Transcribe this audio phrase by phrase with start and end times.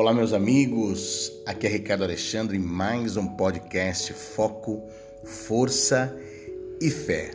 [0.00, 1.30] Olá, meus amigos.
[1.44, 4.82] Aqui é Ricardo Alexandre mais um podcast Foco,
[5.24, 6.16] Força
[6.80, 7.32] e Fé.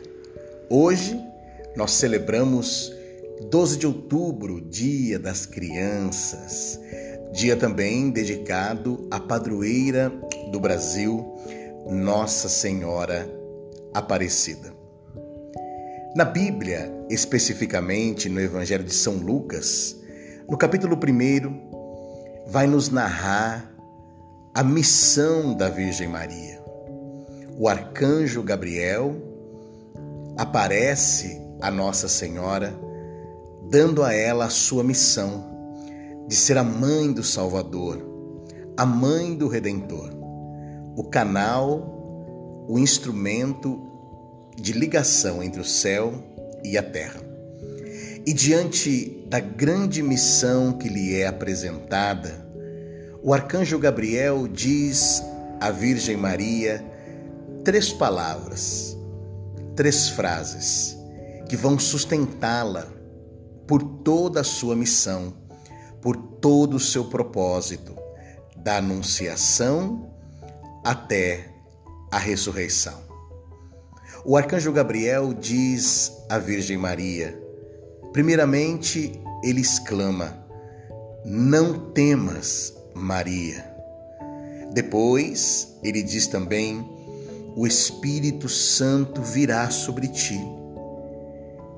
[0.68, 1.16] Hoje
[1.76, 2.92] nós celebramos
[3.52, 6.80] 12 de outubro, Dia das Crianças,
[7.32, 10.12] dia também dedicado à padroeira
[10.52, 11.24] do Brasil,
[11.88, 13.30] Nossa Senhora
[13.94, 14.74] Aparecida.
[16.16, 19.96] Na Bíblia, especificamente no Evangelho de São Lucas,
[20.50, 21.75] no capítulo 1,
[22.48, 23.72] vai nos narrar
[24.54, 26.64] a missão da Virgem Maria.
[27.58, 29.16] O arcanjo Gabriel
[30.38, 32.74] aparece a Nossa Senhora,
[33.70, 35.44] dando a ela a sua missão
[36.28, 38.02] de ser a mãe do Salvador,
[38.78, 40.12] a mãe do Redentor,
[40.96, 43.82] o canal, o instrumento
[44.56, 46.14] de ligação entre o céu
[46.64, 47.35] e a terra.
[48.28, 52.44] E diante da grande missão que lhe é apresentada,
[53.22, 55.22] o arcanjo Gabriel diz
[55.62, 56.84] à Virgem Maria
[57.64, 58.98] três palavras,
[59.76, 60.98] três frases
[61.48, 62.88] que vão sustentá-la
[63.68, 65.32] por toda a sua missão,
[66.02, 67.96] por todo o seu propósito,
[68.58, 70.12] da anunciação
[70.84, 71.54] até
[72.12, 73.06] a ressurreição.
[74.26, 77.45] O arcanjo Gabriel diz à Virgem Maria:
[78.16, 80.34] primeiramente, ele exclama:
[81.26, 83.70] Não temas, Maria.
[84.72, 86.90] Depois, ele diz também:
[87.58, 90.40] O Espírito Santo virá sobre ti.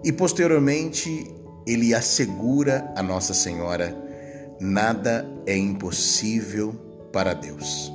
[0.03, 1.25] E posteriormente,
[1.65, 3.97] ele assegura a Nossa Senhora:
[4.61, 6.71] Nada é impossível
[7.11, 7.91] para Deus.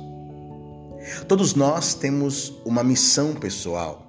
[1.29, 4.03] Todos nós temos uma missão pessoal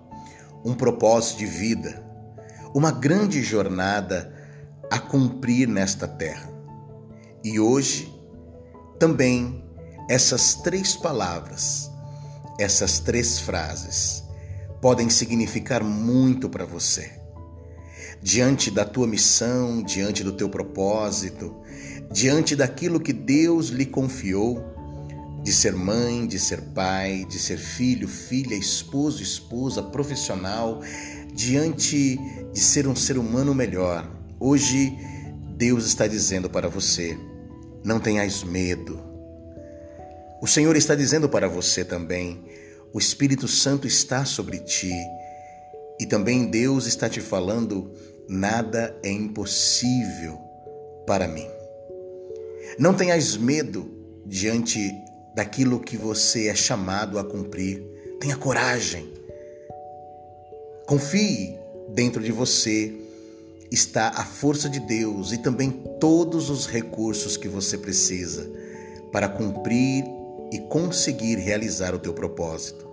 [0.65, 2.04] um propósito de vida,
[2.75, 4.34] uma grande jornada
[4.91, 6.50] a cumprir nesta terra.
[7.44, 8.12] E hoje,
[8.98, 9.64] também,
[10.11, 11.89] essas três palavras,
[12.58, 14.24] essas três frases,
[14.83, 17.13] podem significar muito para você.
[18.20, 21.55] Diante da tua missão, diante do teu propósito,
[22.11, 24.74] diante daquilo que Deus lhe confiou,
[25.42, 30.80] de ser mãe, de ser pai, de ser filho, filha, esposo, esposa, profissional,
[31.34, 32.17] diante
[32.52, 34.08] de ser um ser humano melhor.
[34.39, 34.96] Hoje,
[35.56, 37.18] Deus está dizendo para você:
[37.84, 38.98] não tenhais medo.
[40.40, 42.45] O Senhor está dizendo para você também:
[42.92, 44.95] o Espírito Santo está sobre ti.
[46.00, 47.92] E também Deus está te falando:
[48.28, 50.39] nada é impossível
[51.06, 51.46] para mim.
[52.78, 53.90] Não tenhais medo
[54.27, 54.92] diante
[55.34, 57.83] daquilo que você é chamado a cumprir.
[58.20, 59.12] Tenha coragem.
[60.86, 61.56] Confie
[61.89, 62.95] dentro de você
[63.70, 68.50] está a força de Deus e também todos os recursos que você precisa
[69.11, 70.05] para cumprir
[70.52, 72.89] e conseguir realizar o teu propósito.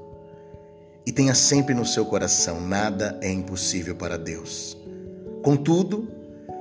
[1.06, 4.78] E tenha sempre no seu coração: nada é impossível para Deus.
[5.44, 6.08] Contudo,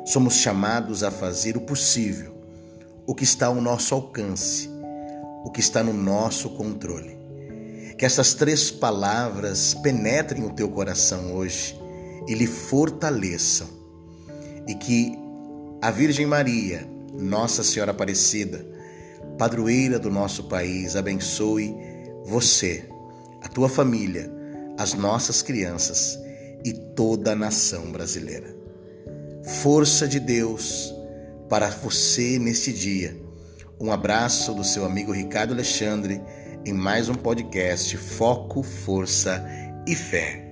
[0.04, 2.34] somos chamados a fazer o possível,
[3.06, 4.70] o que está ao nosso alcance
[5.42, 7.18] o que está no nosso controle.
[8.00, 11.78] Que essas três palavras penetrem o teu coração hoje
[12.27, 13.69] e lhe fortaleçam.
[14.66, 15.19] E que
[15.83, 18.65] a Virgem Maria, Nossa Senhora Aparecida,
[19.37, 21.77] padroeira do nosso país, abençoe
[22.25, 22.89] você,
[23.43, 24.33] a tua família,
[24.78, 26.19] as nossas crianças
[26.65, 28.56] e toda a nação brasileira.
[29.60, 30.91] Força de Deus
[31.50, 33.15] para você neste dia
[33.81, 36.21] um abraço do seu amigo Ricardo Alexandre
[36.65, 39.44] em mais um podcast Foco, Força
[39.87, 40.50] e Fé.